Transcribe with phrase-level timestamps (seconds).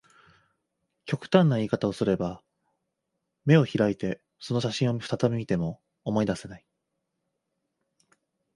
[1.05, 2.41] 極端な言い方をすれば、
[3.45, 6.65] 眼を開いてその写真を再び見ても、思い出せない